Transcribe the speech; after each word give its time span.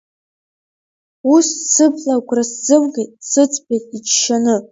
Ус, 1.33 1.47
сыбла 1.73 2.15
агәра 2.17 2.43
сзымгеит, 2.49 3.11
сыҵԥеит, 3.29 3.83
иџьшьаны… 3.97 4.55